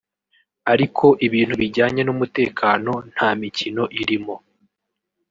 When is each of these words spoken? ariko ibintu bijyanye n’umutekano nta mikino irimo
ariko 0.73 1.05
ibintu 1.27 1.53
bijyanye 1.61 2.01
n’umutekano 2.03 2.91
nta 3.13 3.29
mikino 3.41 3.83
irimo 4.01 4.35